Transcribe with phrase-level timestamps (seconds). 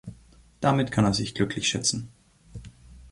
[0.61, 2.09] Damit kann er sich glücklich schätzen.